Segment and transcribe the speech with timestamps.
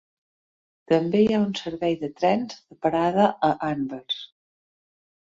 [0.91, 4.17] També hi ha un servei de trens de parada a Anvers.